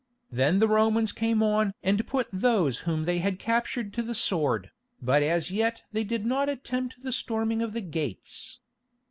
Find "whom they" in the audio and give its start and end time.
2.89-3.19